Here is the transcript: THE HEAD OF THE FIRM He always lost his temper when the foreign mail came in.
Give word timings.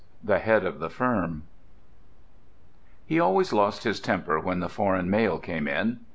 THE 0.23 0.39
HEAD 0.39 0.65
OF 0.65 0.79
THE 0.79 0.89
FIRM 0.89 1.43
He 3.05 3.19
always 3.19 3.53
lost 3.53 3.83
his 3.83 3.99
temper 3.99 4.39
when 4.39 4.59
the 4.59 4.67
foreign 4.67 5.11
mail 5.11 5.37
came 5.37 5.67
in. 5.67 5.99